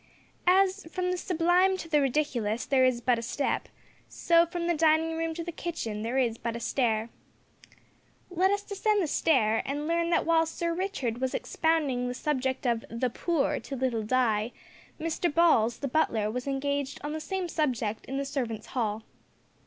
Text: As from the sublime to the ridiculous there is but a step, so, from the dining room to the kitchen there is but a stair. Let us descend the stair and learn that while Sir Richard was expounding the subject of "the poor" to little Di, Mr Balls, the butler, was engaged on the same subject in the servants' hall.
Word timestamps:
As 0.47 0.85
from 0.91 1.11
the 1.11 1.17
sublime 1.19 1.77
to 1.77 1.87
the 1.87 2.01
ridiculous 2.01 2.65
there 2.65 2.83
is 2.83 3.01
but 3.01 3.19
a 3.19 3.21
step, 3.21 3.69
so, 4.09 4.47
from 4.47 4.65
the 4.65 4.73
dining 4.73 5.15
room 5.15 5.35
to 5.35 5.43
the 5.43 5.51
kitchen 5.51 6.01
there 6.01 6.17
is 6.17 6.39
but 6.39 6.55
a 6.55 6.59
stair. 6.59 7.11
Let 8.31 8.49
us 8.49 8.63
descend 8.63 9.03
the 9.03 9.07
stair 9.07 9.61
and 9.63 9.87
learn 9.87 10.09
that 10.09 10.25
while 10.25 10.47
Sir 10.47 10.73
Richard 10.73 11.21
was 11.21 11.35
expounding 11.35 12.07
the 12.07 12.15
subject 12.15 12.65
of 12.65 12.83
"the 12.89 13.11
poor" 13.11 13.59
to 13.59 13.75
little 13.75 14.01
Di, 14.01 14.53
Mr 14.99 15.31
Balls, 15.31 15.77
the 15.77 15.87
butler, 15.87 16.31
was 16.31 16.47
engaged 16.47 16.99
on 17.03 17.13
the 17.13 17.19
same 17.19 17.47
subject 17.47 18.07
in 18.07 18.17
the 18.17 18.25
servants' 18.25 18.65
hall. 18.73 19.03